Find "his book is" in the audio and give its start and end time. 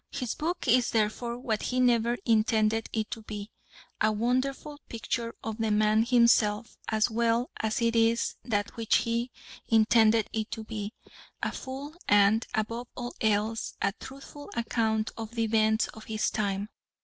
0.09-0.89